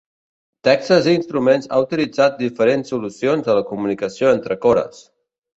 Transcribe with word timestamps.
Texas 0.67 1.09
Instruments 1.11 1.69
ha 1.75 1.81
utilitzat 1.83 2.41
diferents 2.45 2.89
solucions 2.95 3.53
a 3.55 3.59
la 3.61 3.65
comunicació 3.71 4.37
entre 4.39 4.63
cores. 4.69 5.07